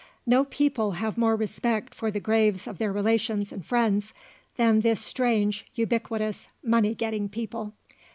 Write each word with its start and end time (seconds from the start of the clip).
No 0.25 0.45
people 0.45 0.93
have 0.93 1.15
more 1.15 1.35
respect 1.35 1.93
for 1.93 2.09
the 2.09 2.19
graves 2.19 2.65
of 2.65 2.79
their 2.79 2.91
relations 2.91 3.51
and 3.51 3.63
friends 3.63 4.15
than 4.57 4.79
this 4.79 4.99
strange, 4.99 5.67
ubiquitous, 5.75 6.47
money 6.63 6.95
getting 6.95 7.29
people. 7.29 7.73